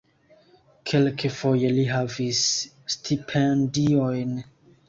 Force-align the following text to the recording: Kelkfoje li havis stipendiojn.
Kelkfoje 0.91 1.69
li 1.75 1.85
havis 1.91 2.41
stipendiojn. 2.97 4.37